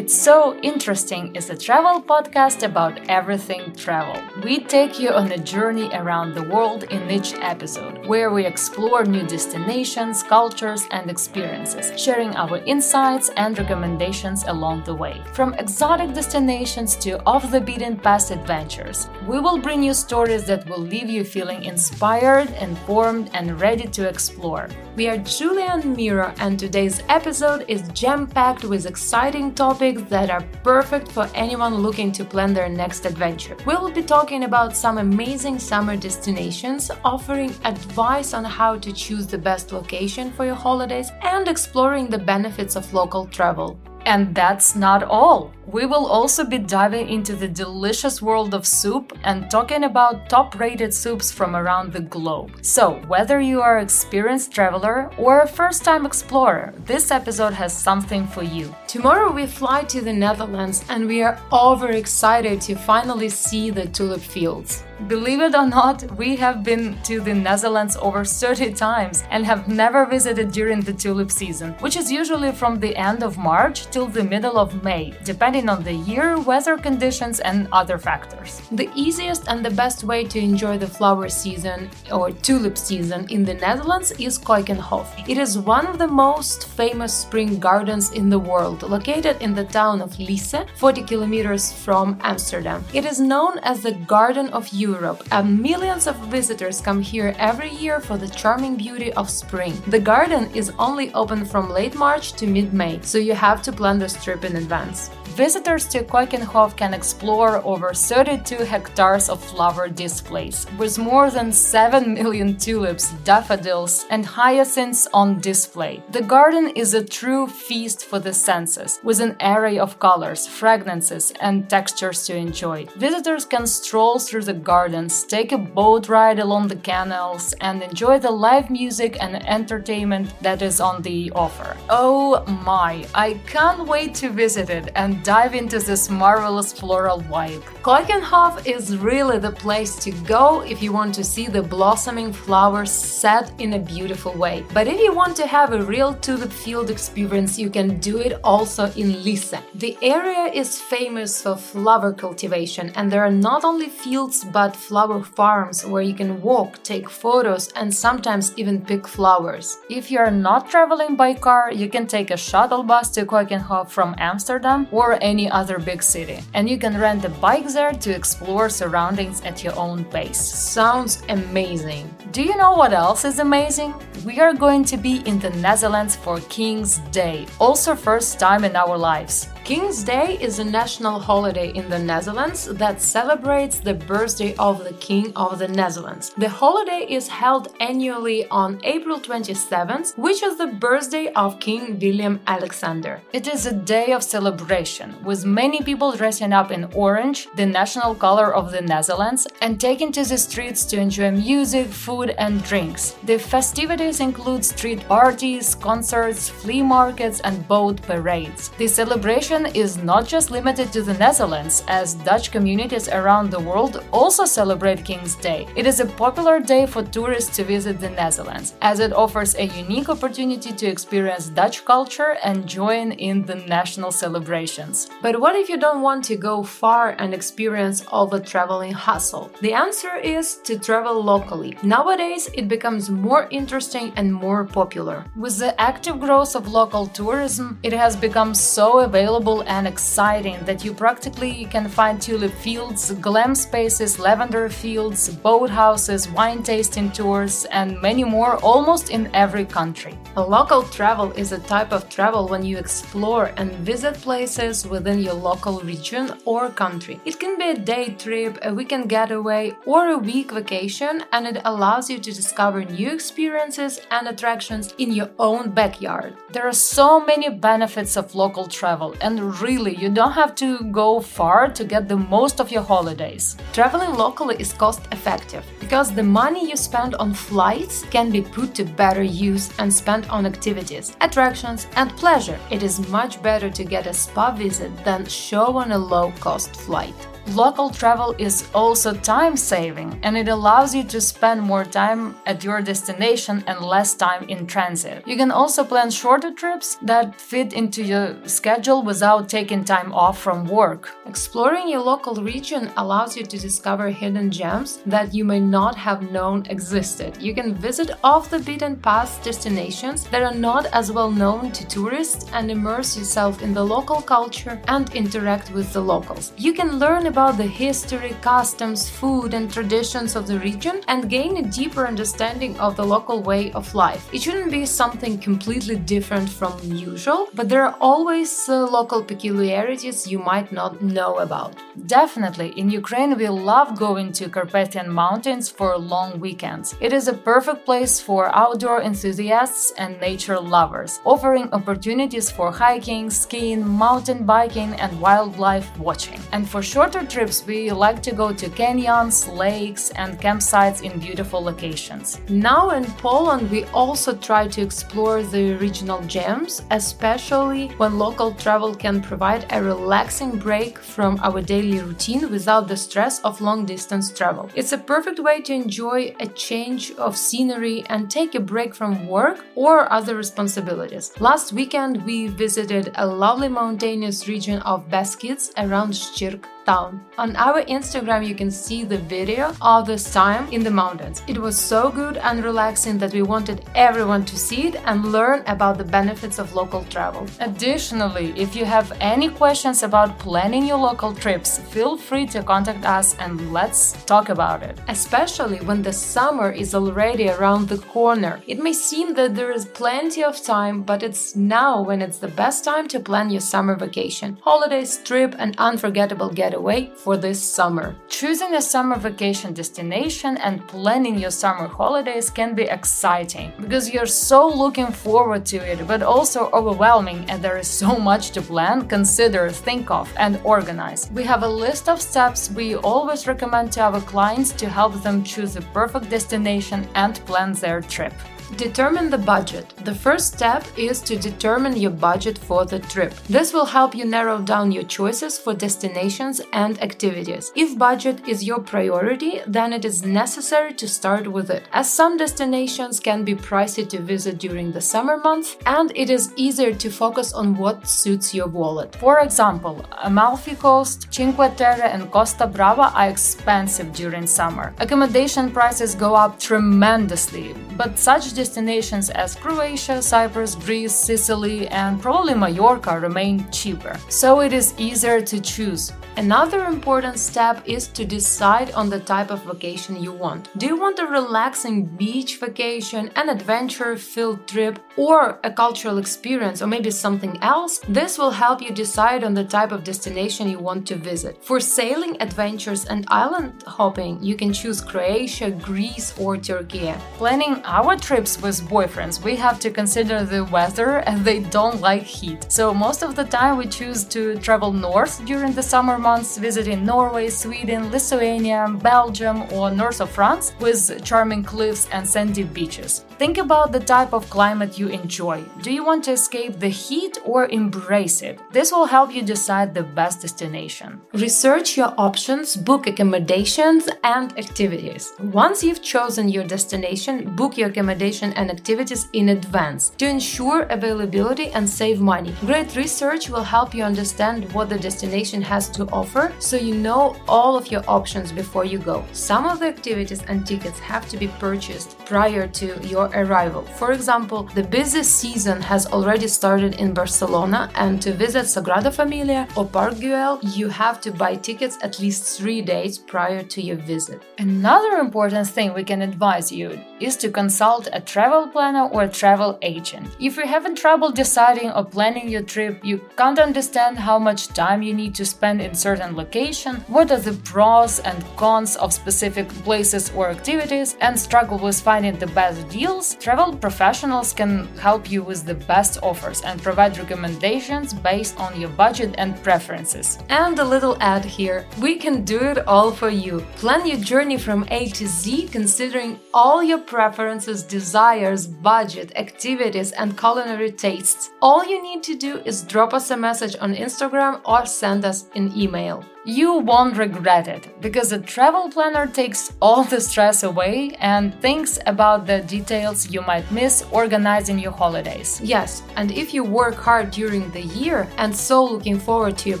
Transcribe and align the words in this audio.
It's 0.00 0.14
So 0.14 0.58
Interesting 0.62 1.36
is 1.36 1.50
a 1.50 1.54
travel 1.54 2.00
podcast 2.00 2.62
about 2.62 3.06
everything 3.10 3.74
travel. 3.74 4.18
We 4.42 4.60
take 4.60 4.98
you 4.98 5.10
on 5.10 5.30
a 5.30 5.36
journey 5.36 5.90
around 5.92 6.32
the 6.32 6.44
world 6.44 6.84
in 6.84 7.10
each 7.10 7.34
episode, 7.34 8.06
where 8.06 8.30
we 8.30 8.46
explore 8.46 9.04
new 9.04 9.26
destinations, 9.26 10.22
cultures, 10.22 10.86
and 10.90 11.10
experiences, 11.10 11.92
sharing 12.00 12.34
our 12.34 12.64
insights 12.64 13.28
and 13.36 13.58
recommendations 13.58 14.44
along 14.44 14.84
the 14.84 14.94
way. 14.94 15.22
From 15.34 15.52
exotic 15.58 16.14
destinations 16.14 16.96
to 17.04 17.22
off 17.26 17.50
the 17.50 17.60
beaten 17.60 17.98
path 17.98 18.30
adventures, 18.30 19.06
we 19.28 19.38
will 19.38 19.58
bring 19.58 19.82
you 19.82 19.92
stories 19.92 20.46
that 20.46 20.66
will 20.66 20.80
leave 20.80 21.10
you 21.10 21.24
feeling 21.24 21.62
inspired, 21.64 22.48
informed, 22.54 23.28
and 23.34 23.60
ready 23.60 23.86
to 23.88 24.08
explore. 24.08 24.66
We 24.96 25.08
are 25.08 25.18
Julia 25.18 25.68
and 25.72 25.94
Mira, 25.94 26.34
and 26.38 26.58
today's 26.58 27.02
episode 27.10 27.66
is 27.68 27.86
jam 27.92 28.26
packed 28.26 28.64
with 28.64 28.86
exciting 28.86 29.54
topics 29.54 29.89
that 30.08 30.30
are 30.30 30.42
perfect 30.62 31.10
for 31.12 31.28
anyone 31.34 31.74
looking 31.74 32.12
to 32.12 32.24
plan 32.24 32.54
their 32.54 32.68
next 32.68 33.04
adventure. 33.04 33.56
We 33.66 33.74
will 33.74 33.90
be 33.90 34.02
talking 34.02 34.44
about 34.44 34.76
some 34.76 34.98
amazing 34.98 35.58
summer 35.58 35.96
destinations, 35.96 36.90
offering 37.04 37.54
advice 37.64 38.34
on 38.34 38.44
how 38.44 38.78
to 38.78 38.92
choose 38.92 39.26
the 39.26 39.38
best 39.38 39.72
location 39.72 40.32
for 40.32 40.44
your 40.44 40.54
holidays, 40.54 41.10
and 41.22 41.48
exploring 41.48 42.08
the 42.08 42.18
benefits 42.18 42.76
of 42.76 42.92
local 42.94 43.26
travel. 43.26 43.78
And 44.06 44.34
that's 44.34 44.74
not 44.74 45.02
all. 45.02 45.52
We 45.66 45.86
will 45.86 46.06
also 46.06 46.44
be 46.44 46.58
diving 46.58 47.08
into 47.08 47.36
the 47.36 47.46
delicious 47.46 48.20
world 48.20 48.54
of 48.54 48.66
soup 48.66 49.16
and 49.22 49.48
talking 49.48 49.84
about 49.84 50.28
top 50.28 50.58
rated 50.58 50.92
soups 50.92 51.30
from 51.30 51.54
around 51.54 51.92
the 51.92 52.00
globe. 52.00 52.50
So, 52.62 52.94
whether 53.06 53.40
you 53.40 53.60
are 53.60 53.78
an 53.78 53.84
experienced 53.84 54.52
traveler 54.52 55.10
or 55.16 55.40
a 55.40 55.46
first 55.46 55.84
time 55.84 56.06
explorer, 56.06 56.74
this 56.86 57.12
episode 57.12 57.52
has 57.52 57.72
something 57.72 58.26
for 58.26 58.42
you. 58.42 58.74
Tomorrow 58.88 59.32
we 59.32 59.46
fly 59.46 59.84
to 59.84 60.00
the 60.00 60.12
Netherlands 60.12 60.84
and 60.88 61.06
we 61.06 61.22
are 61.22 61.38
overexcited 61.52 62.60
to 62.62 62.74
finally 62.74 63.28
see 63.28 63.70
the 63.70 63.86
tulip 63.86 64.22
fields. 64.22 64.82
Believe 65.06 65.40
it 65.40 65.54
or 65.54 65.66
not, 65.66 66.02
we 66.18 66.36
have 66.36 66.62
been 66.62 66.98
to 67.04 67.20
the 67.20 67.32
Netherlands 67.32 67.96
over 68.02 68.22
30 68.22 68.74
times 68.74 69.24
and 69.30 69.46
have 69.46 69.66
never 69.66 70.04
visited 70.04 70.52
during 70.52 70.80
the 70.80 70.92
tulip 70.92 71.30
season, 71.30 71.72
which 71.80 71.96
is 71.96 72.12
usually 72.12 72.52
from 72.52 72.78
the 72.78 72.94
end 72.96 73.22
of 73.22 73.38
March 73.38 73.89
till 73.90 74.06
the 74.06 74.24
middle 74.24 74.58
of 74.58 74.82
May, 74.82 75.14
depending 75.24 75.68
on 75.68 75.82
the 75.82 75.92
year, 75.92 76.38
weather 76.38 76.76
conditions, 76.76 77.40
and 77.40 77.68
other 77.72 77.98
factors. 77.98 78.62
The 78.72 78.90
easiest 78.94 79.48
and 79.48 79.64
the 79.64 79.70
best 79.70 80.04
way 80.04 80.24
to 80.24 80.38
enjoy 80.38 80.78
the 80.78 80.86
flower 80.86 81.28
season 81.28 81.90
or 82.12 82.30
tulip 82.30 82.78
season 82.78 83.26
in 83.30 83.44
the 83.44 83.54
Netherlands 83.54 84.12
is 84.12 84.38
Keukenhof. 84.38 85.06
It 85.28 85.38
is 85.38 85.58
one 85.58 85.86
of 85.86 85.98
the 85.98 86.08
most 86.08 86.68
famous 86.68 87.12
spring 87.14 87.58
gardens 87.58 88.12
in 88.12 88.30
the 88.30 88.38
world, 88.38 88.82
located 88.82 89.36
in 89.40 89.54
the 89.54 89.64
town 89.64 90.00
of 90.00 90.18
Lisse, 90.18 90.66
40 90.76 91.02
kilometers 91.02 91.72
from 91.72 92.18
Amsterdam. 92.22 92.84
It 92.92 93.04
is 93.04 93.20
known 93.20 93.58
as 93.62 93.82
the 93.82 93.92
Garden 93.92 94.48
of 94.50 94.72
Europe, 94.72 95.22
and 95.32 95.60
millions 95.60 96.06
of 96.06 96.16
visitors 96.26 96.80
come 96.80 97.02
here 97.02 97.34
every 97.38 97.70
year 97.70 98.00
for 98.00 98.16
the 98.16 98.28
charming 98.28 98.76
beauty 98.76 99.12
of 99.14 99.30
spring. 99.30 99.74
The 99.86 100.00
garden 100.00 100.50
is 100.54 100.72
only 100.78 101.12
open 101.14 101.44
from 101.44 101.70
late 101.70 101.94
March 101.94 102.32
to 102.34 102.46
mid 102.46 102.72
May, 102.72 103.00
so 103.02 103.18
you 103.18 103.34
have 103.34 103.62
to 103.62 103.72
plan 103.80 103.98
this 103.98 104.22
trip 104.22 104.44
in 104.44 104.56
advance. 104.56 105.08
Visitors 105.40 105.88
to 105.88 106.02
Keukenhof 106.02 106.76
can 106.76 106.92
explore 106.92 107.64
over 107.64 107.94
32 107.94 108.56
hectares 108.56 109.30
of 109.30 109.42
flower 109.42 109.88
displays, 109.88 110.66
with 110.76 110.98
more 110.98 111.30
than 111.30 111.50
7 111.50 112.12
million 112.12 112.58
tulips, 112.58 113.12
daffodils, 113.24 114.04
and 114.10 114.26
hyacinths 114.26 115.08
on 115.14 115.40
display. 115.40 116.02
The 116.10 116.20
garden 116.20 116.68
is 116.76 116.92
a 116.92 117.02
true 117.02 117.46
feast 117.46 118.04
for 118.04 118.18
the 118.18 118.34
senses, 118.34 119.00
with 119.02 119.20
an 119.20 119.34
array 119.40 119.78
of 119.78 119.98
colors, 119.98 120.46
fragrances, 120.46 121.32
and 121.40 121.70
textures 121.70 122.26
to 122.26 122.36
enjoy. 122.36 122.84
Visitors 122.96 123.46
can 123.46 123.66
stroll 123.66 124.18
through 124.18 124.44
the 124.44 124.60
gardens, 124.70 125.24
take 125.24 125.52
a 125.52 125.64
boat 125.80 126.10
ride 126.10 126.38
along 126.38 126.68
the 126.68 126.82
canals, 126.90 127.54
and 127.62 127.82
enjoy 127.82 128.18
the 128.18 128.30
live 128.30 128.68
music 128.68 129.16
and 129.22 129.36
entertainment 129.48 130.34
that 130.42 130.60
is 130.60 130.82
on 130.82 131.00
the 131.00 131.32
offer. 131.34 131.78
Oh 131.88 132.44
my, 132.62 133.06
I 133.14 133.40
can't 133.46 133.88
wait 133.88 134.14
to 134.16 134.28
visit 134.28 134.68
it 134.68 134.92
and 134.94 135.24
dive 135.30 135.54
into 135.54 135.78
this 135.78 136.10
marvelous 136.10 136.72
floral 136.72 137.20
vibe. 137.20 137.62
Keukenhof 137.86 138.66
is 138.66 138.96
really 138.96 139.38
the 139.38 139.52
place 139.64 139.94
to 140.04 140.10
go 140.36 140.60
if 140.62 140.82
you 140.82 140.90
want 140.92 141.14
to 141.14 141.22
see 141.22 141.46
the 141.46 141.62
blossoming 141.62 142.32
flowers 142.32 142.90
set 142.90 143.52
in 143.60 143.74
a 143.74 143.78
beautiful 143.78 144.32
way. 144.32 144.64
But 144.74 144.88
if 144.88 144.98
you 144.98 145.14
want 145.14 145.36
to 145.36 145.46
have 145.46 145.72
a 145.72 145.84
real 145.84 146.14
tulip 146.14 146.50
field 146.50 146.90
experience, 146.90 147.60
you 147.60 147.70
can 147.70 148.00
do 148.00 148.18
it 148.18 148.40
also 148.42 148.90
in 148.96 149.22
Lisse. 149.22 149.54
The 149.76 149.96
area 150.02 150.52
is 150.52 150.80
famous 150.80 151.40
for 151.40 151.54
flower 151.54 152.12
cultivation, 152.12 152.90
and 152.96 153.06
there 153.08 153.24
are 153.24 153.38
not 153.48 153.62
only 153.64 153.88
fields 153.88 154.44
but 154.44 154.74
flower 154.74 155.22
farms 155.22 155.86
where 155.86 156.02
you 156.02 156.14
can 156.14 156.42
walk, 156.42 156.82
take 156.82 157.08
photos, 157.08 157.70
and 157.76 157.94
sometimes 157.94 158.52
even 158.56 158.84
pick 158.84 159.06
flowers. 159.06 159.78
If 159.88 160.10
you 160.10 160.18
are 160.18 160.32
not 160.48 160.68
traveling 160.68 161.14
by 161.14 161.34
car, 161.34 161.70
you 161.72 161.88
can 161.88 162.08
take 162.08 162.32
a 162.32 162.36
shuttle 162.36 162.82
bus 162.82 163.10
to 163.10 163.24
Keukenhof 163.24 163.90
from 163.90 164.16
Amsterdam 164.18 164.88
or 164.90 165.09
or 165.10 165.18
any 165.20 165.50
other 165.50 165.78
big 165.78 166.02
city. 166.02 166.38
And 166.54 166.68
you 166.68 166.78
can 166.78 166.98
rent 166.98 167.24
a 167.24 167.28
bike 167.28 167.66
there 167.68 167.92
to 167.92 168.14
explore 168.14 168.68
surroundings 168.68 169.40
at 169.42 169.64
your 169.64 169.76
own 169.76 170.04
pace. 170.04 170.40
Sounds 170.40 171.22
amazing. 171.28 172.14
Do 172.32 172.44
you 172.44 172.56
know 172.56 172.74
what 172.74 172.92
else 172.92 173.24
is 173.24 173.40
amazing? 173.40 173.92
We 174.24 174.38
are 174.38 174.54
going 174.54 174.84
to 174.84 174.96
be 174.96 175.16
in 175.26 175.40
the 175.40 175.50
Netherlands 175.50 176.14
for 176.14 176.38
King's 176.42 176.98
Day, 177.10 177.46
also 177.58 177.96
first 177.96 178.38
time 178.38 178.62
in 178.62 178.76
our 178.76 178.96
lives. 178.96 179.48
King's 179.64 180.02
Day 180.02 180.36
is 180.40 180.58
a 180.58 180.64
national 180.64 181.18
holiday 181.18 181.70
in 181.70 181.88
the 181.88 181.98
Netherlands 181.98 182.66
that 182.66 183.00
celebrates 183.00 183.78
the 183.78 183.94
birthday 183.94 184.54
of 184.56 184.84
the 184.84 184.92
King 184.94 185.32
of 185.36 185.58
the 185.58 185.68
Netherlands. 185.68 186.34
The 186.36 186.48
holiday 186.48 187.06
is 187.08 187.28
held 187.28 187.74
annually 187.80 188.46
on 188.48 188.80
April 188.84 189.20
27th, 189.20 190.18
which 190.18 190.42
is 190.42 190.58
the 190.58 190.66
birthday 190.66 191.32
of 191.34 191.60
King 191.60 191.98
William 191.98 192.40
Alexander. 192.46 193.22
It 193.32 193.46
is 193.46 193.66
a 193.66 193.72
day 193.72 194.12
of 194.12 194.22
celebration, 194.22 195.14
with 195.24 195.44
many 195.44 195.82
people 195.82 196.12
dressing 196.12 196.52
up 196.52 196.70
in 196.70 196.84
orange, 196.92 197.48
the 197.56 197.66
national 197.66 198.14
color 198.14 198.54
of 198.54 198.72
the 198.72 198.82
Netherlands, 198.82 199.46
and 199.62 199.80
taking 199.80 200.12
to 200.12 200.24
the 200.24 200.36
streets 200.36 200.84
to 200.86 201.00
enjoy 201.00 201.30
music, 201.30 201.86
food, 201.86 202.19
and 202.36 202.62
drinks. 202.64 203.16
The 203.24 203.38
festivities 203.38 204.20
include 204.20 204.64
street 204.64 205.00
parties, 205.08 205.74
concerts, 205.74 206.50
flea 206.50 206.82
markets, 206.82 207.40
and 207.40 207.66
boat 207.66 208.02
parades. 208.02 208.68
The 208.76 208.86
celebration 208.86 209.66
is 209.74 209.96
not 209.96 210.28
just 210.28 210.50
limited 210.50 210.92
to 210.92 211.02
the 211.02 211.14
Netherlands, 211.14 211.82
as 211.88 212.12
Dutch 212.14 212.50
communities 212.50 213.08
around 213.08 213.50
the 213.50 213.60
world 213.60 214.04
also 214.12 214.44
celebrate 214.44 215.04
King's 215.04 215.36
Day. 215.36 215.66
It 215.76 215.86
is 215.86 216.00
a 216.00 216.06
popular 216.06 216.60
day 216.60 216.86
for 216.86 217.02
tourists 217.02 217.56
to 217.56 217.64
visit 217.64 218.00
the 218.00 218.10
Netherlands, 218.10 218.74
as 218.82 219.00
it 219.00 219.12
offers 219.12 219.54
a 219.54 219.66
unique 219.68 220.08
opportunity 220.08 220.72
to 220.72 220.86
experience 220.86 221.48
Dutch 221.48 221.84
culture 221.84 222.36
and 222.44 222.66
join 222.66 223.12
in 223.12 223.42
the 223.46 223.54
national 223.54 224.12
celebrations. 224.12 225.08
But 225.22 225.40
what 225.40 225.56
if 225.56 225.68
you 225.68 225.78
don't 225.78 226.02
want 226.02 226.24
to 226.24 226.36
go 226.36 226.62
far 226.62 227.10
and 227.18 227.32
experience 227.32 228.04
all 228.08 228.26
the 228.26 228.40
traveling 228.40 228.92
hustle? 228.92 229.50
The 229.60 229.72
answer 229.72 230.16
is 230.16 230.56
to 230.64 230.78
travel 230.78 231.22
locally. 231.22 231.76
Nowadays, 232.10 232.50
it 232.54 232.66
becomes 232.66 233.08
more 233.08 233.46
interesting 233.52 234.12
and 234.16 234.34
more 234.34 234.64
popular. 234.64 235.24
With 235.36 235.58
the 235.58 235.80
active 235.80 236.18
growth 236.18 236.56
of 236.56 236.66
local 236.66 237.06
tourism, 237.06 237.78
it 237.84 237.92
has 237.92 238.16
become 238.16 238.52
so 238.52 238.98
available 238.98 239.62
and 239.68 239.86
exciting 239.86 240.58
that 240.64 240.84
you 240.84 240.92
practically 240.92 241.66
can 241.66 241.86
find 241.88 242.20
tulip 242.20 242.52
fields, 242.52 243.12
glam 243.20 243.54
spaces, 243.54 244.18
lavender 244.18 244.68
fields, 244.68 245.28
boathouses, 245.28 246.28
wine 246.32 246.64
tasting 246.64 247.12
tours, 247.12 247.64
and 247.66 248.02
many 248.02 248.24
more 248.24 248.56
almost 248.56 249.10
in 249.10 249.30
every 249.32 249.64
country. 249.64 250.18
Local 250.36 250.82
travel 250.82 251.30
is 251.42 251.52
a 251.52 251.60
type 251.60 251.92
of 251.92 252.08
travel 252.08 252.48
when 252.48 252.64
you 252.64 252.76
explore 252.76 253.52
and 253.56 253.70
visit 253.86 254.14
places 254.14 254.84
within 254.84 255.20
your 255.20 255.34
local 255.34 255.78
region 255.82 256.32
or 256.44 256.70
country. 256.70 257.20
It 257.24 257.38
can 257.38 257.56
be 257.56 257.70
a 257.70 257.78
day 257.78 258.16
trip, 258.18 258.58
a 258.62 258.74
weekend 258.74 259.08
getaway, 259.08 259.76
or 259.86 260.08
a 260.08 260.18
week 260.18 260.50
vacation, 260.50 261.22
and 261.32 261.46
it 261.46 261.62
allows 261.64 261.99
you 262.08 262.18
to 262.18 262.32
discover 262.32 262.84
new 262.84 263.10
experiences 263.12 264.00
and 264.10 264.28
attractions 264.28 264.94
in 264.98 265.12
your 265.12 265.30
own 265.38 265.70
backyard. 265.70 266.36
There 266.52 266.66
are 266.66 266.72
so 266.72 267.24
many 267.24 267.50
benefits 267.50 268.16
of 268.16 268.34
local 268.34 268.66
travel, 268.66 269.14
and 269.20 269.60
really, 269.60 269.96
you 269.96 270.08
don't 270.08 270.32
have 270.32 270.54
to 270.56 270.78
go 270.92 271.20
far 271.20 271.68
to 271.68 271.84
get 271.84 272.08
the 272.08 272.16
most 272.16 272.60
of 272.60 272.70
your 272.70 272.82
holidays. 272.82 273.56
Traveling 273.72 274.14
locally 274.14 274.56
is 274.58 274.72
cost 274.72 275.02
effective 275.12 275.64
because 275.80 276.14
the 276.14 276.22
money 276.22 276.68
you 276.68 276.76
spend 276.76 277.14
on 277.16 277.34
flights 277.34 278.04
can 278.10 278.30
be 278.30 278.40
put 278.40 278.74
to 278.76 278.84
better 278.84 279.22
use 279.22 279.70
and 279.78 279.92
spent 279.92 280.30
on 280.30 280.46
activities, 280.46 281.16
attractions, 281.20 281.86
and 281.96 282.10
pleasure. 282.16 282.58
It 282.70 282.82
is 282.82 283.08
much 283.08 283.42
better 283.42 283.68
to 283.68 283.84
get 283.84 284.06
a 284.06 284.14
spa 284.14 284.54
visit 284.54 284.92
than 285.04 285.26
show 285.26 285.76
on 285.76 285.92
a 285.92 285.98
low 285.98 286.32
cost 286.40 286.76
flight. 286.76 287.14
Local 287.48 287.90
travel 287.90 288.34
is 288.38 288.68
also 288.74 289.12
time 289.12 289.56
saving 289.56 290.18
and 290.22 290.36
it 290.36 290.48
allows 290.48 290.94
you 290.94 291.02
to 291.04 291.20
spend 291.20 291.60
more 291.62 291.84
time 291.84 292.36
at 292.46 292.62
your 292.62 292.80
destination 292.80 293.64
and 293.66 293.80
less 293.80 294.14
time 294.14 294.44
in 294.48 294.66
transit. 294.66 295.26
You 295.26 295.36
can 295.36 295.50
also 295.50 295.82
plan 295.84 296.10
shorter 296.10 296.52
trips 296.52 296.96
that 297.02 297.40
fit 297.40 297.72
into 297.72 298.02
your 298.02 298.36
schedule 298.46 299.02
without 299.02 299.48
taking 299.48 299.84
time 299.84 300.12
off 300.12 300.40
from 300.40 300.66
work. 300.66 301.10
Exploring 301.26 301.88
your 301.88 302.02
local 302.02 302.34
region 302.34 302.92
allows 302.96 303.36
you 303.36 303.44
to 303.44 303.58
discover 303.58 304.10
hidden 304.10 304.50
gems 304.50 305.00
that 305.06 305.34
you 305.34 305.44
may 305.44 305.60
not 305.60 305.96
have 305.96 306.30
known 306.30 306.66
existed. 306.66 307.40
You 307.40 307.54
can 307.54 307.74
visit 307.74 308.10
off 308.22 308.50
the 308.50 308.58
beaten 308.60 308.96
path 308.96 309.42
destinations 309.42 310.24
that 310.24 310.42
are 310.42 310.54
not 310.54 310.86
as 310.92 311.10
well 311.10 311.30
known 311.30 311.72
to 311.72 311.86
tourists 311.88 312.46
and 312.52 312.70
immerse 312.70 313.16
yourself 313.16 313.62
in 313.62 313.74
the 313.74 313.84
local 313.84 314.20
culture 314.20 314.80
and 314.88 315.12
interact 315.14 315.72
with 315.72 315.92
the 315.92 316.00
locals. 316.00 316.52
You 316.56 316.72
can 316.72 316.98
learn 316.98 317.26
about 317.30 317.56
the 317.56 317.70
history, 317.84 318.34
customs, 318.42 319.08
food, 319.08 319.54
and 319.54 319.72
traditions 319.72 320.34
of 320.34 320.48
the 320.48 320.58
region 320.58 321.00
and 321.06 321.30
gain 321.30 321.58
a 321.58 321.62
deeper 321.62 322.04
understanding 322.04 322.78
of 322.80 322.96
the 322.96 323.04
local 323.04 323.40
way 323.40 323.70
of 323.72 323.94
life. 323.94 324.28
It 324.32 324.42
shouldn't 324.42 324.72
be 324.72 324.84
something 324.84 325.38
completely 325.38 325.94
different 325.94 326.48
from 326.50 326.74
usual, 326.82 327.48
but 327.54 327.68
there 327.68 327.84
are 327.86 327.96
always 328.00 328.50
uh, 328.68 328.84
local 328.84 329.22
peculiarities 329.22 330.26
you 330.26 330.40
might 330.40 330.72
not 330.72 331.02
know 331.02 331.38
about. 331.38 331.76
Definitely, 332.06 332.70
in 332.80 332.90
Ukraine, 332.90 333.36
we 333.36 333.48
love 333.48 333.96
going 333.96 334.32
to 334.32 334.48
Carpathian 334.48 335.08
Mountains 335.08 335.68
for 335.68 335.96
long 335.96 336.40
weekends. 336.40 336.96
It 337.00 337.12
is 337.12 337.28
a 337.28 337.40
perfect 337.50 337.84
place 337.84 338.18
for 338.18 338.52
outdoor 338.56 339.02
enthusiasts 339.02 339.92
and 339.96 340.20
nature 340.20 340.58
lovers, 340.58 341.20
offering 341.24 341.68
opportunities 341.72 342.50
for 342.50 342.72
hiking, 342.72 343.30
skiing, 343.30 343.86
mountain 343.86 344.44
biking, 344.44 344.94
and 344.94 345.20
wildlife 345.20 345.88
watching. 345.96 346.40
And 346.50 346.68
for 346.68 346.82
shorter 346.82 347.19
trips, 347.26 347.64
we 347.66 347.90
like 347.90 348.22
to 348.22 348.32
go 348.32 348.52
to 348.52 348.68
canyons, 348.70 349.46
lakes, 349.48 350.10
and 350.10 350.40
campsites 350.40 351.02
in 351.02 351.18
beautiful 351.18 351.60
locations. 351.60 352.40
Now 352.48 352.90
in 352.90 353.04
Poland, 353.04 353.70
we 353.70 353.84
also 353.86 354.34
try 354.34 354.68
to 354.68 354.82
explore 354.82 355.42
the 355.42 355.74
regional 355.74 356.22
gems, 356.22 356.82
especially 356.90 357.88
when 357.98 358.18
local 358.18 358.52
travel 358.54 358.94
can 358.94 359.20
provide 359.20 359.66
a 359.70 359.82
relaxing 359.82 360.58
break 360.58 360.98
from 360.98 361.38
our 361.42 361.60
daily 361.60 362.00
routine 362.00 362.50
without 362.50 362.88
the 362.88 362.96
stress 362.96 363.40
of 363.40 363.60
long 363.60 363.84
distance 363.84 364.32
travel. 364.32 364.68
It's 364.74 364.92
a 364.92 364.98
perfect 364.98 365.38
way 365.38 365.60
to 365.62 365.74
enjoy 365.74 366.34
a 366.40 366.46
change 366.46 367.12
of 367.12 367.36
scenery 367.36 368.04
and 368.08 368.30
take 368.30 368.54
a 368.54 368.60
break 368.60 368.94
from 368.94 369.26
work 369.26 369.64
or 369.74 370.10
other 370.12 370.36
responsibilities. 370.36 371.32
Last 371.40 371.72
weekend, 371.72 372.24
we 372.24 372.48
visited 372.48 373.12
a 373.14 373.26
lovely 373.26 373.68
mountainous 373.68 374.48
region 374.48 374.80
of 374.82 375.08
Beskids 375.10 375.72
around 375.76 376.12
Szczyrk 376.12 376.64
On 376.88 377.54
our 377.56 377.82
Instagram, 377.84 378.44
you 378.46 378.54
can 378.54 378.70
see 378.70 379.04
the 379.04 379.16
video 379.16 379.72
of 379.80 380.06
this 380.06 380.32
time 380.32 380.66
in 380.72 380.82
the 380.82 380.90
mountains. 380.90 381.42
It 381.46 381.56
was 381.56 381.78
so 381.78 382.10
good 382.10 382.36
and 382.38 382.64
relaxing 382.64 383.16
that 383.18 383.32
we 383.32 383.42
wanted 383.42 383.84
everyone 383.94 384.44
to 384.46 384.58
see 384.58 384.88
it 384.88 384.96
and 385.04 385.30
learn 385.30 385.62
about 385.66 385.98
the 385.98 386.04
benefits 386.04 386.58
of 386.58 386.74
local 386.74 387.04
travel. 387.04 387.46
Additionally, 387.60 388.52
if 388.56 388.74
you 388.74 388.84
have 388.84 389.12
any 389.20 389.48
questions 389.48 390.02
about 390.02 390.38
planning 390.40 390.84
your 390.84 390.98
local 390.98 391.32
trips, 391.32 391.78
feel 391.78 392.16
free 392.16 392.46
to 392.46 392.62
contact 392.62 393.04
us 393.04 393.36
and 393.38 393.72
let's 393.72 394.12
talk 394.24 394.48
about 394.48 394.82
it. 394.82 394.98
Especially 395.08 395.78
when 395.78 396.02
the 396.02 396.12
summer 396.12 396.72
is 396.72 396.94
already 396.94 397.48
around 397.50 397.88
the 397.88 397.98
corner. 397.98 398.60
It 398.66 398.82
may 398.82 398.92
seem 398.92 399.34
that 399.34 399.54
there 399.54 399.70
is 399.70 399.86
plenty 399.86 400.42
of 400.42 400.60
time, 400.60 401.02
but 401.02 401.22
it's 401.22 401.54
now 401.54 402.02
when 402.02 402.20
it's 402.20 402.38
the 402.38 402.48
best 402.48 402.84
time 402.84 403.06
to 403.08 403.20
plan 403.20 403.50
your 403.50 403.60
summer 403.60 403.94
vacation, 403.94 404.58
holidays, 404.62 405.20
trip, 405.24 405.54
and 405.58 405.76
unforgettable 405.78 406.50
get 406.50 406.69
getaway 406.70 407.10
for 407.16 407.36
this 407.36 407.60
summer. 407.60 408.14
Choosing 408.28 408.74
a 408.76 408.82
summer 408.82 409.16
vacation 409.18 409.72
destination 409.74 410.56
and 410.58 410.86
planning 410.86 411.36
your 411.36 411.50
summer 411.50 411.88
holidays 411.88 412.48
can 412.48 412.74
be 412.74 412.84
exciting 412.84 413.72
because 413.80 414.12
you're 414.12 414.34
so 414.50 414.68
looking 414.68 415.10
forward 415.10 415.66
to 415.66 415.78
it, 415.78 416.06
but 416.06 416.22
also 416.22 416.70
overwhelming, 416.70 417.44
and 417.50 417.60
there 417.60 417.78
is 417.78 417.88
so 417.88 418.16
much 418.30 418.52
to 418.52 418.62
plan, 418.62 419.08
consider, 419.08 419.68
think 419.70 420.10
of, 420.10 420.32
and 420.36 420.60
organize. 420.64 421.28
We 421.32 421.44
have 421.44 421.64
a 421.64 421.68
list 421.86 422.08
of 422.08 422.22
steps 422.22 422.70
we 422.70 422.94
always 422.94 423.48
recommend 423.48 423.92
to 423.92 424.02
our 424.02 424.20
clients 424.20 424.70
to 424.80 424.88
help 424.88 425.14
them 425.22 425.42
choose 425.42 425.74
the 425.74 425.82
perfect 425.92 426.30
destination 426.30 427.08
and 427.14 427.34
plan 427.46 427.72
their 427.72 428.00
trip. 428.00 428.34
Determine 428.76 429.30
the 429.30 429.38
budget. 429.38 429.92
The 430.04 430.14
first 430.14 430.54
step 430.54 430.84
is 430.96 431.20
to 431.22 431.36
determine 431.36 431.96
your 431.96 432.12
budget 432.12 432.56
for 432.56 432.86
the 432.86 433.00
trip. 433.00 433.34
This 433.48 433.72
will 433.72 433.84
help 433.84 434.14
you 434.14 434.24
narrow 434.24 434.58
down 434.58 434.92
your 434.92 435.02
choices 435.02 435.58
for 435.58 435.74
destinations 435.74 436.60
and 436.72 437.02
activities. 437.02 437.72
If 437.74 437.98
budget 437.98 438.48
is 438.48 438.64
your 438.64 438.80
priority, 438.80 439.60
then 439.66 439.92
it 439.92 440.04
is 440.04 440.24
necessary 440.24 440.94
to 440.94 441.08
start 441.08 441.46
with 441.48 441.68
it, 441.70 441.82
as 441.92 442.10
some 442.10 442.36
destinations 442.36 443.20
can 443.20 443.44
be 443.44 443.54
pricey 443.54 444.08
to 444.08 444.20
visit 444.20 444.58
during 444.58 444.92
the 444.92 445.00
summer 445.00 445.36
months, 445.36 445.76
and 445.84 446.12
it 446.14 446.30
is 446.30 446.52
easier 446.56 446.94
to 446.94 447.10
focus 447.10 447.52
on 447.52 447.76
what 447.76 448.08
suits 448.08 448.54
your 448.54 448.68
wallet. 448.68 449.14
For 449.16 449.40
example, 449.40 450.04
Amalfi 450.22 450.76
Coast, 450.76 451.26
Cinque 451.30 451.76
Terre, 451.76 452.04
and 452.04 452.30
Costa 452.30 452.66
Brava 452.66 453.12
are 453.14 453.28
expensive 453.28 454.12
during 454.12 454.46
summer. 454.46 454.94
Accommodation 455.00 455.70
prices 455.70 456.14
go 456.14 456.34
up 456.34 456.58
tremendously, 456.58 457.74
but 458.00 458.18
such 458.18 458.54
destinations 458.54 459.28
as 459.28 459.54
Croatia, 459.54 460.22
Cyprus, 460.22 460.74
Greece, 460.74 461.14
Sicily, 461.14 461.86
and 461.88 462.18
probably 462.18 462.54
Mallorca 462.54 463.20
remain 463.20 463.70
cheaper. 463.70 464.18
So 464.30 464.62
it 464.62 464.72
is 464.72 464.94
easier 464.96 465.42
to 465.42 465.60
choose. 465.60 466.10
Another 466.36 466.86
important 466.86 467.38
step 467.38 467.82
is 467.84 468.06
to 468.08 468.24
decide 468.24 468.92
on 468.92 469.10
the 469.10 469.20
type 469.20 469.50
of 469.50 469.62
vacation 469.64 470.22
you 470.22 470.32
want. 470.32 470.70
Do 470.78 470.86
you 470.86 470.96
want 470.96 471.18
a 471.18 471.26
relaxing 471.26 472.06
beach 472.06 472.56
vacation, 472.58 473.30
an 473.36 473.50
adventure 473.50 474.16
filled 474.16 474.66
trip, 474.66 474.98
or 475.16 475.58
a 475.64 475.70
cultural 475.70 476.16
experience, 476.16 476.80
or 476.80 476.86
maybe 476.86 477.10
something 477.10 477.58
else? 477.60 478.00
This 478.08 478.38
will 478.38 478.52
help 478.52 478.80
you 478.80 478.92
decide 478.92 479.44
on 479.44 479.52
the 479.52 479.64
type 479.64 479.92
of 479.92 480.04
destination 480.04 480.70
you 480.70 480.78
want 480.78 481.06
to 481.08 481.16
visit. 481.16 481.62
For 481.62 481.80
sailing 481.80 482.40
adventures 482.40 483.04
and 483.04 483.26
island 483.28 483.82
hopping, 483.86 484.42
you 484.42 484.54
can 484.54 484.72
choose 484.72 485.02
Croatia, 485.02 485.70
Greece, 485.72 486.32
or 486.38 486.56
Turkey. 486.56 487.12
Planning 487.36 487.82
our 487.90 488.16
trips 488.16 488.62
with 488.62 488.88
boyfriends, 488.88 489.42
we 489.42 489.56
have 489.56 489.80
to 489.80 489.90
consider 489.90 490.44
the 490.44 490.64
weather 490.64 491.18
and 491.26 491.44
they 491.44 491.58
don't 491.58 492.00
like 492.00 492.22
heat. 492.22 492.70
So 492.70 492.94
most 492.94 493.22
of 493.22 493.34
the 493.34 493.42
time 493.44 493.76
we 493.78 493.86
choose 493.86 494.22
to 494.26 494.56
travel 494.58 494.92
north 494.92 495.44
during 495.44 495.72
the 495.72 495.82
summer 495.82 496.16
months, 496.16 496.56
visiting 496.56 497.04
Norway, 497.04 497.48
Sweden, 497.48 498.10
Lithuania, 498.12 498.86
Belgium, 499.02 499.64
or 499.72 499.90
north 499.90 500.20
of 500.20 500.30
France 500.30 500.72
with 500.78 501.24
charming 501.24 501.64
cliffs 501.64 502.08
and 502.12 502.26
sandy 502.26 502.62
beaches. 502.62 503.24
Think 503.40 503.56
about 503.56 503.90
the 503.90 504.00
type 504.00 504.34
of 504.34 504.50
climate 504.50 504.98
you 504.98 505.08
enjoy. 505.08 505.64
Do 505.80 505.90
you 505.90 506.04
want 506.04 506.24
to 506.24 506.32
escape 506.32 506.78
the 506.78 506.90
heat 506.90 507.38
or 507.42 507.68
embrace 507.68 508.42
it? 508.42 508.60
This 508.70 508.92
will 508.92 509.06
help 509.06 509.34
you 509.34 509.40
decide 509.40 509.94
the 509.94 510.02
best 510.02 510.42
destination. 510.42 511.22
Research 511.32 511.96
your 511.96 512.12
options, 512.18 512.76
book 512.76 513.06
accommodations 513.06 514.10
and 514.24 514.52
activities. 514.58 515.32
Once 515.40 515.82
you've 515.82 516.02
chosen 516.02 516.50
your 516.50 516.64
destination, 516.64 517.56
book 517.56 517.78
your 517.78 517.88
accommodation 517.88 518.52
and 518.58 518.70
activities 518.70 519.28
in 519.32 519.48
advance 519.48 520.10
to 520.18 520.26
ensure 520.28 520.82
availability 520.90 521.70
and 521.70 521.88
save 521.88 522.20
money. 522.20 522.54
Great 522.60 522.94
research 522.94 523.48
will 523.48 523.64
help 523.64 523.94
you 523.94 524.04
understand 524.04 524.70
what 524.74 524.90
the 524.90 524.98
destination 524.98 525.62
has 525.62 525.88
to 525.88 526.06
offer 526.12 526.52
so 526.58 526.76
you 526.76 526.94
know 526.94 527.34
all 527.48 527.74
of 527.74 527.90
your 527.90 528.04
options 528.06 528.52
before 528.52 528.84
you 528.84 528.98
go. 528.98 529.24
Some 529.32 529.64
of 529.64 529.80
the 529.80 529.86
activities 529.86 530.42
and 530.42 530.66
tickets 530.66 530.98
have 530.98 531.26
to 531.30 531.38
be 531.38 531.48
purchased 531.58 532.18
prior 532.26 532.68
to 532.68 533.00
your 533.06 533.29
arrival. 533.34 533.82
For 533.98 534.12
example, 534.12 534.64
the 534.74 534.82
busy 534.82 535.22
season 535.22 535.80
has 535.82 536.06
already 536.06 536.48
started 536.48 536.94
in 536.94 537.14
Barcelona, 537.14 537.90
and 537.94 538.20
to 538.22 538.32
visit 538.32 538.66
Sagrada 538.66 539.12
Familia 539.12 539.68
or 539.76 539.86
Park 539.86 540.14
Güell, 540.14 540.58
you 540.76 540.88
have 540.88 541.20
to 541.22 541.30
buy 541.30 541.54
tickets 541.54 541.98
at 542.02 542.20
least 542.20 542.58
three 542.58 542.82
days 542.82 543.18
prior 543.18 543.62
to 543.62 543.82
your 543.82 543.96
visit. 543.96 544.42
Another 544.58 545.18
important 545.18 545.66
thing 545.68 545.92
we 545.94 546.04
can 546.04 546.22
advise 546.22 546.72
you 546.72 546.98
is 547.20 547.36
to 547.36 547.50
consult 547.50 548.08
a 548.12 548.20
travel 548.20 548.68
planner 548.68 549.08
or 549.08 549.22
a 549.24 549.28
travel 549.28 549.78
agent. 549.82 550.28
If 550.40 550.56
you're 550.56 550.66
having 550.66 550.94
trouble 550.94 551.30
deciding 551.30 551.90
or 551.90 552.04
planning 552.04 552.48
your 552.48 552.62
trip, 552.62 553.04
you 553.04 553.20
can't 553.36 553.58
understand 553.58 554.18
how 554.18 554.38
much 554.38 554.68
time 554.68 555.02
you 555.02 555.14
need 555.14 555.34
to 555.34 555.44
spend 555.44 555.80
in 555.80 555.94
certain 555.94 556.36
location, 556.36 556.96
what 557.08 557.30
are 557.30 557.38
the 557.38 557.52
pros 557.64 558.20
and 558.20 558.44
cons 558.56 558.96
of 558.96 559.12
specific 559.12 559.68
places 559.84 560.30
or 560.34 560.48
activities, 560.48 561.16
and 561.20 561.38
struggle 561.38 561.78
with 561.78 562.00
finding 562.00 562.38
the 562.38 562.46
best 562.48 562.88
travel 563.20 563.76
professionals 563.76 564.52
can 564.52 564.86
help 564.98 565.30
you 565.30 565.42
with 565.42 565.64
the 565.64 565.74
best 565.74 566.18
offers 566.22 566.62
and 566.62 566.82
provide 566.82 567.18
recommendations 567.18 568.14
based 568.14 568.58
on 568.58 568.80
your 568.80 568.90
budget 568.90 569.34
and 569.38 569.62
preferences. 569.62 570.38
And 570.48 570.78
a 570.78 570.84
little 570.84 571.16
ad 571.20 571.44
here 571.44 571.86
we 572.00 572.16
can 572.16 572.44
do 572.44 572.60
it 572.60 572.78
all 572.86 573.10
for 573.10 573.28
you. 573.28 573.60
Plan 573.76 574.06
your 574.06 574.18
journey 574.18 574.58
from 574.58 574.86
A 574.90 575.08
to 575.10 575.26
Z 575.26 575.68
considering 575.68 576.40
all 576.54 576.82
your 576.82 576.98
preferences, 576.98 577.82
desires, 577.82 578.66
budget, 578.66 579.32
activities, 579.36 580.12
and 580.12 580.38
culinary 580.38 580.90
tastes. 580.90 581.50
All 581.60 581.84
you 581.84 582.02
need 582.02 582.22
to 582.24 582.36
do 582.36 582.58
is 582.64 582.82
drop 582.82 583.12
us 583.12 583.30
a 583.30 583.36
message 583.36 583.76
on 583.80 583.94
Instagram 583.94 584.60
or 584.64 584.86
send 584.86 585.24
us 585.24 585.46
an 585.54 585.72
email. 585.76 586.24
You 586.44 586.78
won't 586.78 587.18
regret 587.18 587.68
it 587.68 588.00
because 588.00 588.32
a 588.32 588.38
travel 588.38 588.88
planner 588.88 589.26
takes 589.26 589.74
all 589.82 590.04
the 590.04 590.22
stress 590.22 590.62
away 590.62 591.14
and 591.20 591.54
thinks 591.60 591.98
about 592.06 592.46
the 592.46 592.62
details 592.62 593.28
you 593.30 593.42
might 593.42 593.70
miss 593.70 594.06
organizing 594.10 594.78
your 594.78 594.92
holidays. 594.92 595.60
Yes, 595.62 596.02
and 596.16 596.32
if 596.32 596.54
you 596.54 596.64
work 596.64 596.94
hard 596.94 597.30
during 597.30 597.70
the 597.72 597.82
year 597.82 598.26
and 598.38 598.56
so 598.56 598.82
looking 598.82 599.18
forward 599.18 599.58
to 599.58 599.68
your 599.68 599.80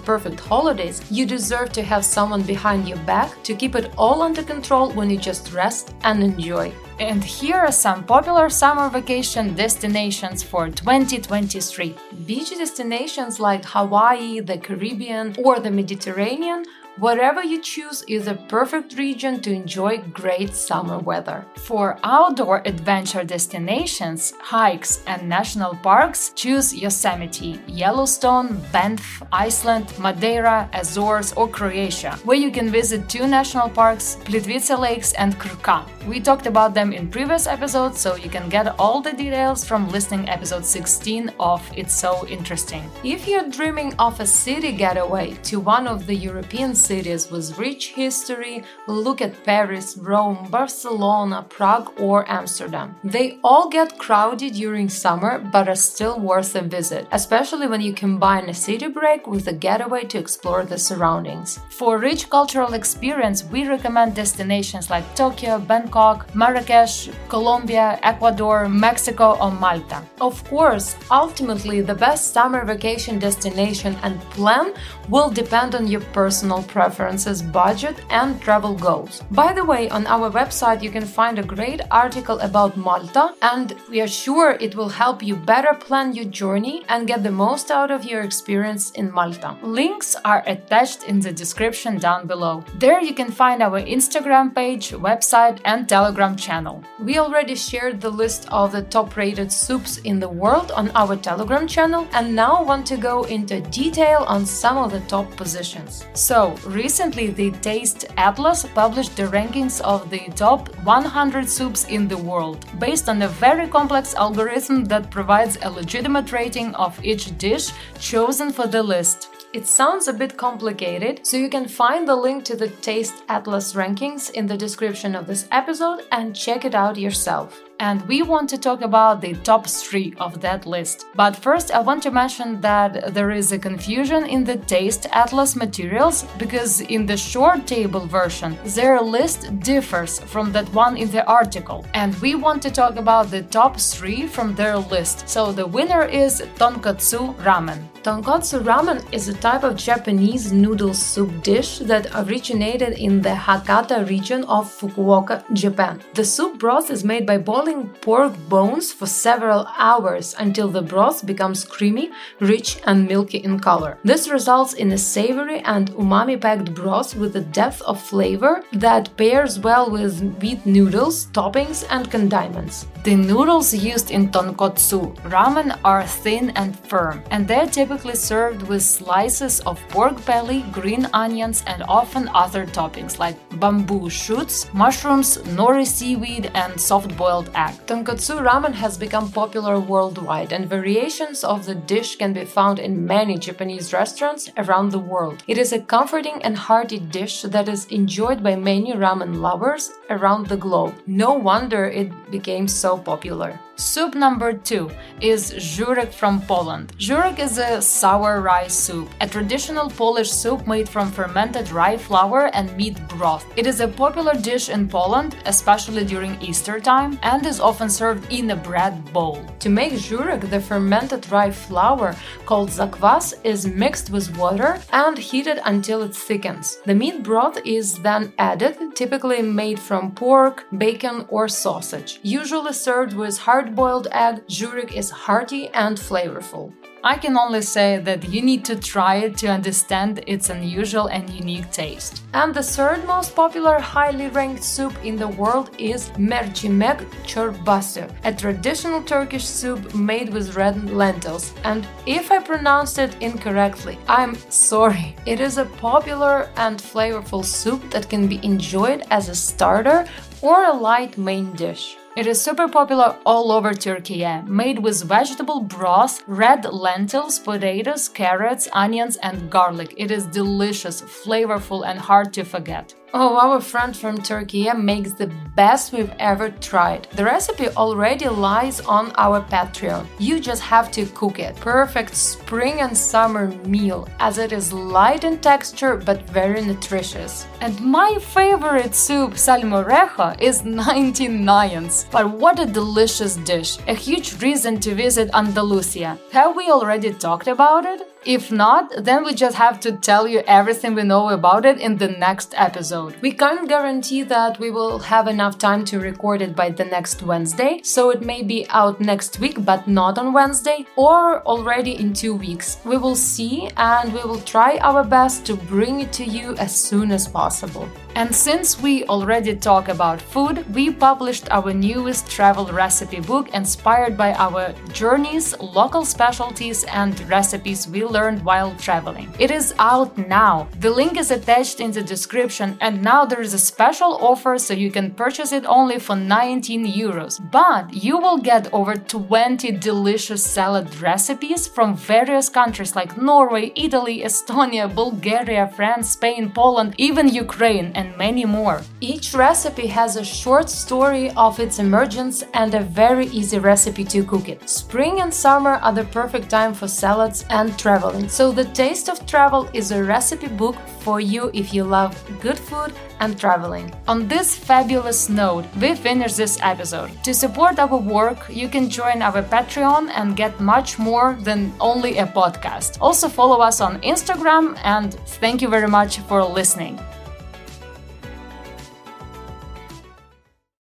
perfect 0.00 0.38
holidays, 0.38 1.00
you 1.10 1.24
deserve 1.24 1.72
to 1.72 1.82
have 1.82 2.04
someone 2.04 2.42
behind 2.42 2.86
your 2.86 2.98
back 2.98 3.42
to 3.44 3.54
keep 3.54 3.74
it 3.74 3.94
all 3.96 4.20
under 4.20 4.42
control 4.42 4.90
when 4.92 5.08
you 5.08 5.16
just 5.16 5.54
rest 5.54 5.94
and 6.02 6.22
enjoy. 6.22 6.70
And 7.00 7.24
here 7.24 7.56
are 7.56 7.72
some 7.72 8.04
popular 8.04 8.50
summer 8.50 8.90
vacation 8.90 9.54
destinations 9.54 10.42
for 10.42 10.68
2023. 10.68 11.94
Beach 12.26 12.50
destinations 12.50 13.40
like 13.40 13.64
Hawaii, 13.64 14.40
the 14.40 14.58
Caribbean, 14.58 15.34
or 15.42 15.58
the 15.60 15.70
Mediterranean 15.70 16.66
Whatever 16.96 17.42
you 17.42 17.62
choose 17.62 18.02
is 18.08 18.26
a 18.26 18.34
perfect 18.34 18.98
region 18.98 19.40
to 19.40 19.52
enjoy 19.52 19.98
great 20.12 20.54
summer 20.54 20.98
weather. 20.98 21.46
For 21.54 21.98
outdoor 22.02 22.62
adventure 22.66 23.22
destinations, 23.22 24.34
hikes, 24.40 25.02
and 25.06 25.28
national 25.28 25.76
parks, 25.76 26.32
choose 26.34 26.74
Yosemite, 26.74 27.60
Yellowstone, 27.68 28.60
Banff, 28.72 29.22
Iceland, 29.32 29.96
Madeira, 29.98 30.68
Azores, 30.74 31.32
or 31.34 31.48
Croatia, 31.48 32.18
where 32.24 32.36
you 32.36 32.50
can 32.50 32.68
visit 32.68 33.08
two 33.08 33.26
national 33.26 33.70
parks, 33.70 34.16
Plitvice 34.24 34.76
Lakes 34.76 35.12
and 35.14 35.38
Krka. 35.38 35.86
We 36.06 36.18
talked 36.18 36.46
about 36.46 36.74
them 36.74 36.92
in 36.92 37.08
previous 37.08 37.46
episodes, 37.46 38.00
so 38.00 38.16
you 38.16 38.28
can 38.28 38.48
get 38.48 38.78
all 38.80 39.00
the 39.00 39.12
details 39.12 39.64
from 39.64 39.88
listening 39.88 40.28
episode 40.28 40.64
16 40.64 41.30
of 41.38 41.62
It's 41.76 41.94
So 41.94 42.26
Interesting. 42.26 42.90
If 43.04 43.28
you're 43.28 43.48
dreaming 43.48 43.94
of 43.98 44.18
a 44.18 44.26
city 44.26 44.72
getaway 44.72 45.34
to 45.44 45.60
one 45.60 45.86
of 45.86 46.06
the 46.06 46.14
European 46.14 46.74
cities 46.90 47.30
with 47.30 47.56
rich 47.56 47.84
history, 48.02 48.56
look 48.88 49.18
at 49.26 49.44
Paris, 49.44 49.96
Rome, 49.96 50.40
Barcelona, 50.50 51.38
Prague, 51.56 51.88
or 52.06 52.18
Amsterdam. 52.38 52.96
They 53.04 53.38
all 53.44 53.66
get 53.78 53.98
crowded 54.04 54.54
during 54.54 54.88
summer 54.88 55.32
but 55.52 55.68
are 55.68 55.82
still 55.90 56.16
worth 56.18 56.56
a 56.56 56.62
visit, 56.78 57.06
especially 57.12 57.66
when 57.68 57.82
you 57.86 57.92
combine 57.92 58.48
a 58.48 58.54
city 58.66 58.88
break 58.88 59.22
with 59.32 59.46
a 59.46 59.60
getaway 59.66 60.02
to 60.06 60.18
explore 60.18 60.64
the 60.64 60.78
surroundings. 60.88 61.60
For 61.78 61.92
rich 61.98 62.22
cultural 62.28 62.72
experience, 62.74 63.44
we 63.52 63.60
recommend 63.68 64.16
destinations 64.16 64.90
like 64.90 65.14
Tokyo, 65.14 65.54
Bangkok, 65.70 66.18
Marrakesh, 66.34 67.08
Colombia, 67.28 68.00
Ecuador, 68.02 68.68
Mexico, 68.68 69.26
or 69.42 69.52
Malta. 69.52 70.02
Of 70.20 70.42
course, 70.52 70.96
ultimately, 71.22 71.78
the 71.82 72.00
best 72.06 72.32
summer 72.34 72.64
vacation 72.64 73.20
destination 73.20 73.92
and 74.02 74.20
plan 74.36 74.66
will 75.08 75.30
depend 75.30 75.74
on 75.74 75.86
your 75.86 76.04
personal 76.18 76.62
preferences, 76.70 77.42
budget, 77.42 77.96
and 78.10 78.40
travel 78.40 78.74
goals. 78.74 79.22
By 79.30 79.52
the 79.52 79.64
way, 79.64 79.90
on 79.90 80.06
our 80.06 80.30
website 80.30 80.82
you 80.82 80.90
can 80.90 81.04
find 81.04 81.38
a 81.38 81.50
great 81.54 81.80
article 81.90 82.38
about 82.40 82.76
Malta, 82.76 83.34
and 83.42 83.74
we 83.90 84.00
are 84.00 84.08
sure 84.08 84.56
it 84.60 84.74
will 84.74 84.88
help 84.88 85.22
you 85.22 85.36
better 85.36 85.74
plan 85.74 86.14
your 86.14 86.24
journey 86.26 86.84
and 86.88 87.06
get 87.06 87.22
the 87.22 87.30
most 87.30 87.70
out 87.70 87.90
of 87.90 88.04
your 88.04 88.22
experience 88.22 88.90
in 88.92 89.10
Malta. 89.10 89.56
Links 89.62 90.16
are 90.24 90.42
attached 90.46 91.02
in 91.04 91.20
the 91.20 91.32
description 91.32 91.98
down 91.98 92.26
below. 92.26 92.64
There 92.78 93.02
you 93.02 93.14
can 93.14 93.30
find 93.30 93.62
our 93.62 93.80
Instagram 93.80 94.54
page, 94.54 94.90
website, 94.90 95.60
and 95.64 95.88
Telegram 95.88 96.36
channel. 96.36 96.84
We 96.98 97.18
already 97.18 97.56
shared 97.56 98.00
the 98.00 98.10
list 98.10 98.48
of 98.50 98.72
the 98.72 98.82
top 98.82 99.16
rated 99.16 99.50
soups 99.50 99.98
in 99.98 100.20
the 100.20 100.28
world 100.28 100.70
on 100.72 100.90
our 100.94 101.16
Telegram 101.16 101.66
channel 101.66 102.06
and 102.12 102.34
now 102.34 102.62
want 102.62 102.86
to 102.86 102.96
go 102.96 103.24
into 103.24 103.60
detail 103.60 104.24
on 104.28 104.46
some 104.46 104.76
of 104.76 104.92
the 104.92 105.00
top 105.00 105.30
positions. 105.36 106.04
So, 106.14 106.56
recently 106.64 107.28
the 107.28 107.50
Taste 107.62 108.06
Atlas 108.16 108.66
published 108.74 109.16
the 109.16 109.24
rankings 109.24 109.80
of 109.80 110.10
the 110.10 110.28
top 110.36 110.68
100 110.84 111.48
soups 111.48 111.84
in 111.86 112.08
the 112.08 112.16
world, 112.16 112.66
based 112.78 113.08
on 113.08 113.22
a 113.22 113.28
very 113.28 113.66
complex 113.66 114.14
algorithm 114.14 114.84
that 114.86 115.10
provides 115.10 115.58
a 115.62 115.70
legitimate 115.70 116.32
rating 116.32 116.74
of 116.74 117.02
each 117.04 117.36
dish 117.38 117.70
chosen 117.98 118.52
for 118.52 118.66
the 118.66 118.82
list. 118.82 119.28
It 119.52 119.66
sounds 119.66 120.08
a 120.08 120.12
bit 120.12 120.36
complicated, 120.36 121.26
so 121.26 121.36
you 121.36 121.48
can 121.48 121.66
find 121.66 122.06
the 122.06 122.16
link 122.16 122.44
to 122.44 122.56
the 122.56 122.68
Taste 122.68 123.24
Atlas 123.28 123.74
rankings 123.74 124.30
in 124.30 124.46
the 124.46 124.56
description 124.56 125.14
of 125.14 125.26
this 125.26 125.48
episode 125.50 126.04
and 126.12 126.36
check 126.36 126.64
it 126.64 126.74
out 126.74 126.96
yourself 126.96 127.69
and 127.80 128.06
we 128.06 128.22
want 128.22 128.48
to 128.50 128.58
talk 128.58 128.82
about 128.82 129.20
the 129.20 129.34
top 129.42 129.66
three 129.66 130.14
of 130.18 130.40
that 130.42 130.66
list. 130.66 131.06
But 131.14 131.34
first, 131.34 131.72
I 131.72 131.80
want 131.80 132.02
to 132.04 132.10
mention 132.10 132.60
that 132.60 133.14
there 133.14 133.30
is 133.30 133.52
a 133.52 133.58
confusion 133.58 134.26
in 134.26 134.44
the 134.44 134.58
Taste 134.58 135.06
Atlas 135.12 135.56
materials 135.56 136.24
because 136.38 136.82
in 136.82 137.06
the 137.06 137.16
short 137.16 137.66
table 137.66 138.06
version, 138.06 138.56
their 138.64 139.00
list 139.00 139.58
differs 139.60 140.20
from 140.20 140.52
that 140.52 140.68
one 140.74 140.96
in 140.96 141.10
the 141.10 141.26
article, 141.26 141.84
and 141.94 142.14
we 142.20 142.34
want 142.34 142.62
to 142.62 142.70
talk 142.70 142.96
about 142.96 143.30
the 143.30 143.42
top 143.42 143.80
three 143.80 144.26
from 144.26 144.54
their 144.54 144.76
list. 144.76 145.28
So 145.28 145.50
the 145.50 145.66
winner 145.66 146.04
is 146.04 146.42
Tonkotsu 146.56 147.34
Ramen. 147.36 147.80
Tonkotsu 148.02 148.62
ramen 148.62 149.04
is 149.12 149.28
a 149.28 149.34
type 149.34 149.62
of 149.62 149.76
Japanese 149.76 150.54
noodle 150.54 150.94
soup 150.94 151.42
dish 151.42 151.80
that 151.80 152.06
originated 152.14 152.94
in 152.94 153.20
the 153.20 153.28
Hakata 153.28 154.08
region 154.08 154.42
of 154.44 154.72
Fukuoka, 154.72 155.44
Japan. 155.52 156.00
The 156.14 156.24
soup 156.24 156.58
broth 156.58 156.90
is 156.90 157.04
made 157.04 157.26
by 157.26 157.36
boiling 157.36 157.90
pork 158.00 158.32
bones 158.48 158.90
for 158.90 159.04
several 159.04 159.68
hours 159.76 160.34
until 160.38 160.68
the 160.68 160.80
broth 160.80 161.26
becomes 161.26 161.62
creamy, 161.62 162.10
rich, 162.40 162.78
and 162.86 163.06
milky 163.06 163.38
in 163.38 163.60
color. 163.60 163.98
This 164.02 164.30
results 164.30 164.72
in 164.72 164.92
a 164.92 164.98
savory 164.98 165.60
and 165.60 165.90
umami 165.90 166.40
packed 166.40 166.72
broth 166.72 167.14
with 167.14 167.36
a 167.36 167.42
depth 167.42 167.82
of 167.82 168.00
flavor 168.00 168.64
that 168.72 169.14
pairs 169.18 169.58
well 169.58 169.90
with 169.90 170.22
wheat 170.40 170.64
noodles, 170.64 171.26
toppings, 171.32 171.84
and 171.90 172.10
condiments. 172.10 172.86
The 173.02 173.16
noodles 173.16 173.72
used 173.72 174.10
in 174.10 174.28
tonkotsu 174.28 175.16
ramen 175.30 175.78
are 175.86 176.06
thin 176.06 176.50
and 176.50 176.78
firm, 176.80 177.22
and 177.30 177.48
they're 177.48 177.66
typically 177.66 178.14
served 178.14 178.68
with 178.68 178.82
slices 178.82 179.60
of 179.60 179.80
pork 179.88 180.22
belly, 180.26 180.66
green 180.70 181.08
onions, 181.14 181.64
and 181.66 181.82
often 181.88 182.28
other 182.34 182.66
toppings 182.66 183.18
like 183.18 183.36
bamboo 183.58 184.10
shoots, 184.10 184.68
mushrooms, 184.74 185.38
nori 185.56 185.86
seaweed, 185.86 186.50
and 186.54 186.78
soft 186.78 187.16
boiled 187.16 187.48
egg. 187.54 187.72
Tonkotsu 187.86 188.38
ramen 188.38 188.74
has 188.74 188.98
become 188.98 189.32
popular 189.32 189.80
worldwide, 189.80 190.52
and 190.52 190.68
variations 190.68 191.42
of 191.42 191.64
the 191.64 191.76
dish 191.76 192.16
can 192.16 192.34
be 192.34 192.44
found 192.44 192.78
in 192.78 193.06
many 193.06 193.38
Japanese 193.38 193.94
restaurants 193.94 194.50
around 194.58 194.90
the 194.90 194.98
world. 194.98 195.42
It 195.46 195.56
is 195.56 195.72
a 195.72 195.80
comforting 195.80 196.42
and 196.42 196.54
hearty 196.54 196.98
dish 196.98 197.40
that 197.42 197.66
is 197.66 197.86
enjoyed 197.86 198.42
by 198.42 198.56
many 198.56 198.92
ramen 198.92 199.36
lovers 199.36 199.90
around 200.10 200.48
the 200.48 200.58
globe. 200.58 200.94
No 201.06 201.32
wonder 201.32 201.86
it 201.86 202.12
became 202.30 202.68
so 202.68 202.89
so 202.90 202.98
popular. 202.98 203.50
Soup 203.76 204.14
number 204.14 204.52
two 204.52 204.90
is 205.20 205.42
żurek 205.54 206.12
from 206.12 206.40
Poland. 206.42 206.92
Żurek 206.98 207.38
is 207.38 207.58
a 207.58 207.80
sour 207.80 208.42
rice 208.42 208.74
soup, 208.86 209.08
a 209.20 209.26
traditional 209.26 209.88
Polish 209.88 210.30
soup 210.30 210.66
made 210.66 210.86
from 210.86 211.10
fermented 211.10 211.70
rye 211.72 211.96
flour 211.96 212.50
and 212.52 212.76
meat 212.76 212.98
broth. 213.08 213.46
It 213.56 213.66
is 213.66 213.80
a 213.80 213.88
popular 213.88 214.34
dish 214.34 214.68
in 214.68 214.88
Poland, 214.88 215.36
especially 215.46 216.04
during 216.04 216.42
Easter 216.42 216.78
time, 216.80 217.18
and 217.22 217.46
is 217.46 217.60
often 217.60 217.88
served 217.88 218.30
in 218.30 218.50
a 218.50 218.56
bread 218.56 218.94
bowl. 219.14 219.38
To 219.60 219.68
make 219.70 219.94
żurek, 219.94 220.42
the 220.50 220.60
fermented 220.60 221.22
rye 221.32 221.54
flour 221.66 222.14
called 222.44 222.70
zakwas 222.70 223.26
is 223.44 223.66
mixed 223.66 224.10
with 224.10 224.36
water 224.36 224.78
and 224.92 225.16
heated 225.16 225.58
until 225.64 226.02
it 226.02 226.14
thickens. 226.14 226.66
The 226.84 226.94
meat 226.94 227.22
broth 227.22 227.58
is 227.64 227.86
then 228.06 228.32
added, 228.36 228.76
typically 228.94 229.42
made 229.42 229.78
from 229.78 230.12
pork, 230.12 230.66
bacon, 230.76 231.24
or 231.28 231.48
sausage. 231.48 232.20
Usually 232.22 232.74
served 232.82 233.14
with 233.14 233.38
hard 233.38 233.74
boiled 233.74 234.08
egg, 234.12 234.42
żurek 234.48 234.92
is 234.94 235.10
hearty 235.10 235.68
and 235.74 235.98
flavorful. 235.98 236.72
I 237.02 237.16
can 237.16 237.38
only 237.38 237.62
say 237.62 237.98
that 237.98 238.28
you 238.28 238.42
need 238.42 238.62
to 238.66 238.76
try 238.76 239.16
it 239.24 239.38
to 239.38 239.48
understand 239.48 240.22
its 240.26 240.50
unusual 240.50 241.06
and 241.06 241.30
unique 241.30 241.70
taste. 241.70 242.22
And 242.34 242.54
the 242.54 242.62
third 242.62 243.06
most 243.06 243.34
popular 243.34 243.78
highly 243.78 244.28
ranked 244.28 244.62
soup 244.62 244.92
in 245.02 245.16
the 245.16 245.28
world 245.28 245.70
is 245.78 246.10
mercimek 246.18 247.00
çorbası, 247.26 248.06
a 248.24 248.36
traditional 248.36 249.02
Turkish 249.02 249.46
soup 249.46 249.94
made 249.94 250.28
with 250.32 250.56
red 250.56 250.90
lentils. 250.90 251.54
And 251.64 251.86
if 252.06 252.30
I 252.30 252.38
pronounced 252.38 252.98
it 252.98 253.16
incorrectly, 253.20 253.98
I'm 254.06 254.36
sorry. 254.50 255.16
It 255.24 255.40
is 255.40 255.56
a 255.56 255.64
popular 255.80 256.50
and 256.56 256.78
flavorful 256.78 257.44
soup 257.44 257.90
that 257.90 258.10
can 258.10 258.26
be 258.28 258.40
enjoyed 258.42 259.04
as 259.10 259.30
a 259.30 259.34
starter 259.34 260.04
or 260.42 260.64
a 260.64 260.72
light 260.72 261.16
main 261.16 261.52
dish. 261.52 261.96
It 262.16 262.26
is 262.26 262.40
super 262.40 262.66
popular 262.66 263.16
all 263.24 263.52
over 263.52 263.72
Turkey, 263.72 264.26
made 264.44 264.80
with 264.80 265.04
vegetable 265.04 265.60
broth, 265.60 266.24
red 266.26 266.64
lentils, 266.64 267.38
potatoes, 267.38 268.08
carrots, 268.08 268.68
onions, 268.72 269.16
and 269.18 269.48
garlic. 269.48 269.94
It 269.96 270.10
is 270.10 270.26
delicious, 270.26 271.02
flavorful, 271.02 271.86
and 271.86 272.00
hard 272.00 272.32
to 272.32 272.42
forget. 272.42 272.94
Oh, 273.12 273.36
our 273.36 273.60
friend 273.60 273.96
from 273.96 274.18
Turkey 274.18 274.72
makes 274.72 275.12
the 275.12 275.26
best 275.56 275.92
we've 275.92 276.12
ever 276.20 276.50
tried. 276.50 277.08
The 277.16 277.24
recipe 277.24 277.68
already 277.70 278.28
lies 278.28 278.80
on 278.82 279.12
our 279.16 279.40
Patreon. 279.40 280.06
You 280.20 280.38
just 280.38 280.62
have 280.62 280.92
to 280.92 281.06
cook 281.06 281.40
it. 281.40 281.56
Perfect 281.56 282.14
spring 282.14 282.80
and 282.80 282.96
summer 282.96 283.48
meal 283.66 284.08
as 284.20 284.38
it 284.38 284.52
is 284.52 284.72
light 284.72 285.24
in 285.24 285.38
texture 285.38 285.96
but 285.96 286.22
very 286.30 286.62
nutritious. 286.62 287.48
And 287.60 287.80
my 287.80 288.16
favorite 288.20 288.94
soup, 288.94 289.32
salmorejo, 289.32 290.40
is 290.40 290.64
99 290.64 291.90
But 292.12 292.30
what 292.30 292.60
a 292.60 292.66
delicious 292.66 293.34
dish! 293.36 293.78
A 293.88 293.94
huge 293.94 294.40
reason 294.40 294.78
to 294.80 294.94
visit 294.94 295.30
Andalusia. 295.34 296.16
Have 296.30 296.54
we 296.54 296.70
already 296.70 297.12
talked 297.12 297.48
about 297.48 297.84
it? 297.86 298.09
If 298.26 298.52
not, 298.52 298.92
then 299.04 299.24
we 299.24 299.32
just 299.32 299.56
have 299.56 299.80
to 299.80 299.92
tell 299.92 300.28
you 300.28 300.42
everything 300.46 300.94
we 300.94 301.04
know 301.04 301.30
about 301.30 301.64
it 301.64 301.78
in 301.78 301.96
the 301.96 302.08
next 302.08 302.52
episode. 302.54 303.16
We 303.22 303.32
can't 303.32 303.66
guarantee 303.66 304.24
that 304.24 304.58
we 304.58 304.70
will 304.70 304.98
have 304.98 305.26
enough 305.26 305.56
time 305.56 305.86
to 305.86 305.98
record 305.98 306.42
it 306.42 306.54
by 306.54 306.68
the 306.68 306.84
next 306.84 307.22
Wednesday, 307.22 307.80
so 307.82 308.10
it 308.10 308.20
may 308.20 308.42
be 308.42 308.66
out 308.68 309.00
next 309.00 309.40
week 309.40 309.64
but 309.64 309.88
not 309.88 310.18
on 310.18 310.34
Wednesday, 310.34 310.86
or 310.96 311.40
already 311.42 311.98
in 311.98 312.12
two 312.12 312.34
weeks. 312.34 312.76
We 312.84 312.98
will 312.98 313.16
see 313.16 313.70
and 313.78 314.12
we 314.12 314.20
will 314.20 314.40
try 314.40 314.76
our 314.78 315.02
best 315.02 315.46
to 315.46 315.56
bring 315.56 316.00
it 316.00 316.12
to 316.14 316.24
you 316.24 316.54
as 316.56 316.78
soon 316.78 317.12
as 317.12 317.26
possible. 317.26 317.88
And 318.14 318.34
since 318.34 318.80
we 318.80 319.04
already 319.04 319.54
talk 319.54 319.88
about 319.88 320.20
food, 320.20 320.64
we 320.74 320.90
published 320.90 321.48
our 321.50 321.72
newest 321.72 322.28
travel 322.30 322.66
recipe 322.66 323.20
book 323.20 323.54
inspired 323.54 324.16
by 324.16 324.34
our 324.34 324.74
journeys, 324.92 325.58
local 325.60 326.04
specialties, 326.04 326.84
and 326.84 327.18
recipes 327.28 327.86
we 327.86 328.04
learned 328.04 328.44
while 328.44 328.74
traveling. 328.76 329.32
It 329.38 329.50
is 329.50 329.74
out 329.78 330.18
now. 330.18 330.68
The 330.80 330.90
link 330.90 331.16
is 331.18 331.30
attached 331.30 331.80
in 331.80 331.92
the 331.92 332.02
description, 332.02 332.76
and 332.80 333.02
now 333.02 333.24
there 333.24 333.40
is 333.40 333.54
a 333.54 333.58
special 333.58 334.18
offer 334.20 334.58
so 334.58 334.74
you 334.74 334.90
can 334.90 335.12
purchase 335.12 335.52
it 335.52 335.64
only 335.66 335.98
for 335.98 336.16
19 336.16 336.86
euros. 336.86 337.40
But 337.50 337.94
you 337.94 338.18
will 338.18 338.38
get 338.38 338.72
over 338.72 338.96
20 338.96 339.70
delicious 339.72 340.44
salad 340.44 341.00
recipes 341.00 341.68
from 341.68 341.96
various 341.96 342.48
countries 342.48 342.96
like 342.96 343.16
Norway, 343.16 343.72
Italy, 343.76 344.22
Estonia, 344.22 344.92
Bulgaria, 344.92 345.68
France, 345.76 346.10
Spain, 346.10 346.50
Poland, 346.50 346.94
even 346.98 347.28
Ukraine, 347.28 347.92
and 348.00 348.16
many 348.16 348.44
more. 348.44 348.82
Each 349.00 349.34
recipe 349.34 349.86
has 349.86 350.16
a 350.16 350.24
short 350.24 350.68
story 350.70 351.30
of 351.36 351.60
its 351.60 351.78
emergence 351.78 352.42
and 352.54 352.74
a 352.74 352.80
very 352.80 353.26
easy 353.26 353.58
recipe 353.58 354.04
to 354.04 354.24
cook 354.24 354.48
it. 354.48 354.68
Spring 354.68 355.20
and 355.20 355.32
summer 355.32 355.74
are 355.84 355.92
the 355.92 356.04
perfect 356.04 356.48
time 356.48 356.72
for 356.74 356.88
salads 356.88 357.44
and 357.50 357.78
traveling. 357.78 358.28
So, 358.28 358.52
The 358.52 358.64
Taste 358.64 359.08
of 359.08 359.26
Travel 359.26 359.68
is 359.72 359.92
a 359.92 360.02
recipe 360.02 360.48
book 360.48 360.76
for 361.00 361.20
you 361.20 361.50
if 361.52 361.74
you 361.74 361.84
love 361.84 362.12
good 362.40 362.58
food 362.58 362.92
and 363.20 363.38
traveling. 363.38 363.92
On 364.08 364.26
this 364.26 364.56
fabulous 364.56 365.28
note, 365.28 365.66
we 365.80 365.94
finish 365.94 366.34
this 366.34 366.58
episode. 366.62 367.10
To 367.24 367.34
support 367.34 367.78
our 367.78 367.98
work, 367.98 368.38
you 368.48 368.68
can 368.68 368.88
join 368.88 369.20
our 369.22 369.42
Patreon 369.42 370.10
and 370.14 370.36
get 370.36 370.58
much 370.58 370.98
more 370.98 371.36
than 371.42 371.72
only 371.80 372.18
a 372.18 372.26
podcast. 372.26 372.98
Also, 373.00 373.28
follow 373.28 373.60
us 373.60 373.80
on 373.80 374.00
Instagram 374.00 374.78
and 374.84 375.14
thank 375.40 375.60
you 375.62 375.68
very 375.68 375.88
much 375.88 376.18
for 376.20 376.42
listening. 376.42 376.98